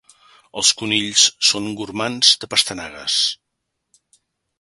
Els 0.59 0.69
conills 0.77 1.25
són 1.49 1.67
gormands 1.81 2.31
de 2.45 2.49
pastanagues. 2.55 3.19